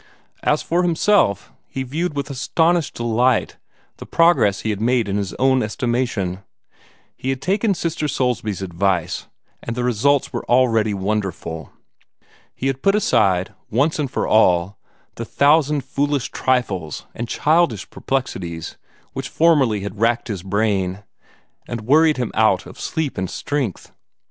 As 0.41 0.63
for 0.63 0.81
himself, 0.81 1.51
he 1.69 1.83
viewed 1.83 2.15
with 2.15 2.31
astonished 2.31 2.95
delight 2.95 3.57
the 3.97 4.07
progress 4.07 4.61
he 4.61 4.71
had 4.71 4.81
made 4.81 5.07
in 5.07 5.15
his 5.15 5.35
own 5.35 5.61
estimation. 5.61 6.39
He 7.15 7.29
had 7.29 7.39
taken 7.39 7.75
Sister 7.75 8.07
Soulsby's 8.07 8.63
advice, 8.63 9.27
and 9.61 9.75
the 9.75 9.83
results 9.83 10.33
were 10.33 10.43
already 10.45 10.95
wonderful. 10.95 11.71
He 12.55 12.65
had 12.65 12.81
put 12.81 12.95
aside, 12.95 13.53
once 13.69 13.99
and 13.99 14.09
for 14.09 14.25
all, 14.25 14.79
the 15.17 15.23
thousand 15.23 15.85
foolish 15.85 16.31
trifles 16.31 17.05
and 17.13 17.27
childish 17.29 17.87
perplexities 17.91 18.77
which 19.13 19.29
formerly 19.29 19.81
had 19.81 19.99
racked 19.99 20.29
his 20.29 20.41
brain, 20.41 21.03
and 21.67 21.81
worried 21.81 22.17
him 22.17 22.31
out 22.33 22.65
of 22.65 22.79
sleep 22.79 23.19
and 23.19 23.29
strength. 23.29 23.91